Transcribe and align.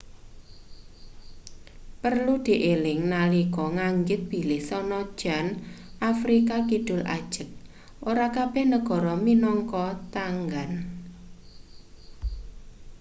prelu 2.01 2.35
dieling 2.47 3.01
nalika 3.13 3.65
nganggit 3.77 4.21
bilih 4.31 4.61
sanajan 4.69 5.45
afrika 6.11 6.57
kidul 6.69 7.01
ajeg 7.17 7.49
ora 8.09 8.27
kabeh 8.35 8.65
negara 8.73 9.13
minangka 9.25 9.85
tanggan 10.15 10.71